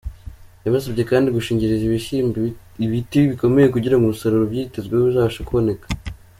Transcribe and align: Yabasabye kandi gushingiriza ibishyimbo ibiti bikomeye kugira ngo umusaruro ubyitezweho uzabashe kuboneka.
Yabasabye 0.65 1.03
kandi 1.11 1.27
gushingiriza 1.35 1.83
ibishyimbo 1.85 2.37
ibiti 2.85 3.19
bikomeye 3.31 3.67
kugira 3.73 3.95
ngo 3.95 4.03
umusaruro 4.05 4.43
ubyitezweho 4.45 5.03
uzabashe 5.07 5.41
kuboneka. 5.47 5.87